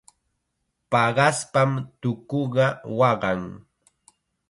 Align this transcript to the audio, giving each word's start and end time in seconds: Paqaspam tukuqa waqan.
Paqaspam 0.91 1.71
tukuqa 2.01 2.67
waqan. 2.99 3.41